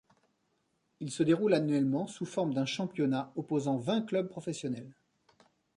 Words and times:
Il 0.99 1.11
se 1.11 1.21
déroule 1.21 1.53
annuellement 1.53 2.07
sous 2.07 2.25
forme 2.25 2.55
d'un 2.55 2.65
championnat 2.65 3.31
opposant 3.35 3.77
vingt 3.77 4.01
clubs 4.01 4.27
professionnels. 4.29 4.95